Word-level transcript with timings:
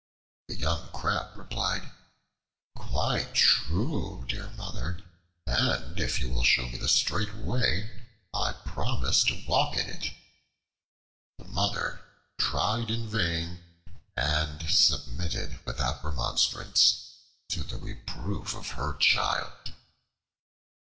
The 0.47 0.55
young 0.57 0.91
Crab 0.93 1.37
replied: 1.37 1.91
"Quite 2.75 3.35
true, 3.35 4.25
dear 4.27 4.49
Mother; 4.49 4.97
and 5.45 5.99
if 5.99 6.19
you 6.19 6.31
will 6.31 6.43
show 6.43 6.67
me 6.67 6.79
the 6.79 6.89
straight 6.89 7.35
way, 7.35 8.07
I 8.33 8.53
will 8.53 8.61
promise 8.65 9.23
to 9.25 9.45
walk 9.47 9.77
in 9.77 9.87
it." 9.87 10.11
The 11.37 11.45
Mother 11.47 12.03
tried 12.39 12.89
in 12.89 13.09
vain, 13.09 13.63
and 14.17 14.67
submitted 14.71 15.63
without 15.67 16.03
remonstrance 16.03 17.13
to 17.49 17.61
the 17.61 17.77
reproof 17.77 18.55
of 18.55 18.69
her 18.71 18.95
child. 18.97 19.71